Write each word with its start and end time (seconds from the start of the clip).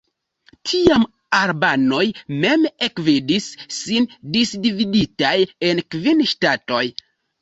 Tiam 0.69 1.03
albanoj 1.39 2.05
mem 2.45 2.65
ekvidis 2.87 3.49
sin 3.81 4.09
disdividitaj 4.39 5.37
en 5.71 5.83
kvin 5.97 6.25
ŝtatoj. 6.33 6.85